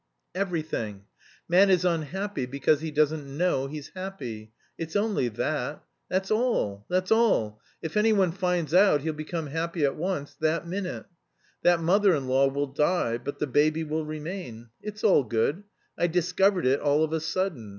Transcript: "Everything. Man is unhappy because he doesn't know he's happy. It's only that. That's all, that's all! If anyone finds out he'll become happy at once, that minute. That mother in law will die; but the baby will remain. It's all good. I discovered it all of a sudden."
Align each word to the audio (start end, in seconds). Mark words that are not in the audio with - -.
"Everything. 0.33 1.03
Man 1.47 1.69
is 1.69 1.85
unhappy 1.85 2.47
because 2.47 2.81
he 2.81 2.89
doesn't 2.89 3.37
know 3.37 3.67
he's 3.67 3.89
happy. 3.89 4.51
It's 4.75 4.95
only 4.95 5.27
that. 5.27 5.83
That's 6.09 6.31
all, 6.31 6.87
that's 6.89 7.11
all! 7.11 7.61
If 7.83 7.95
anyone 7.95 8.31
finds 8.31 8.73
out 8.73 9.01
he'll 9.01 9.13
become 9.13 9.45
happy 9.45 9.85
at 9.85 9.95
once, 9.95 10.33
that 10.39 10.67
minute. 10.67 11.05
That 11.61 11.81
mother 11.81 12.15
in 12.15 12.27
law 12.27 12.47
will 12.47 12.65
die; 12.65 13.19
but 13.19 13.37
the 13.37 13.45
baby 13.45 13.83
will 13.83 14.07
remain. 14.07 14.69
It's 14.81 15.03
all 15.03 15.23
good. 15.23 15.65
I 15.99 16.07
discovered 16.07 16.65
it 16.65 16.79
all 16.79 17.03
of 17.03 17.13
a 17.13 17.19
sudden." 17.19 17.69